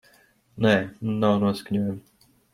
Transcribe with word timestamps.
Nē, 0.65 0.71
man 1.09 1.21
nav 1.25 1.39
noskaņojuma. 1.45 2.29